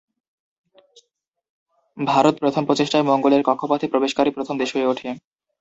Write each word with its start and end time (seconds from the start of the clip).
ভারত 1.97 2.35
প্রথম 2.39 2.63
প্রচেষ্টায় 2.65 3.07
মঙ্গলের 3.09 3.45
কক্ষপথে 3.47 3.85
প্রবেশকারী 3.87 4.31
প্রথম 4.31 4.55
দেশ 4.61 4.69
হয়ে 4.75 4.89
ওঠে। 4.91 5.09